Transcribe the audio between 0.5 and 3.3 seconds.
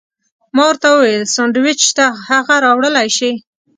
ما ورته وویل: سانډویچ شته، هغه راوړلی